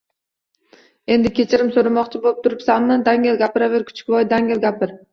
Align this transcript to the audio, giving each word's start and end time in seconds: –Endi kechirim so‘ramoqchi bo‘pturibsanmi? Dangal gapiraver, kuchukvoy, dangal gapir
–Endi 1.15 1.33
kechirim 1.41 1.69
so‘ramoqchi 1.77 2.23
bo‘pturibsanmi? 2.25 3.01
Dangal 3.11 3.41
gapiraver, 3.47 3.89
kuchukvoy, 3.93 4.31
dangal 4.37 4.69
gapir 4.69 5.03